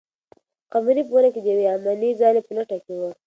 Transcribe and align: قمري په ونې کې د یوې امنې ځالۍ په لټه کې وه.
قمري 0.71 1.03
په 1.05 1.11
ونې 1.13 1.29
کې 1.33 1.41
د 1.43 1.47
یوې 1.53 1.65
امنې 1.75 2.09
ځالۍ 2.19 2.41
په 2.45 2.51
لټه 2.57 2.77
کې 2.85 2.93
وه. 2.99 3.11